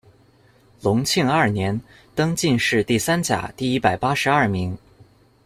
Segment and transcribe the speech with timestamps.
[0.81, 1.79] 隆庆二年，
[2.15, 4.75] 登进士第三甲第一百八十二名。